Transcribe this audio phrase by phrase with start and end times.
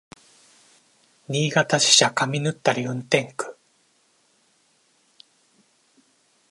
[1.29, 3.55] 新潟支社上沼垂運転区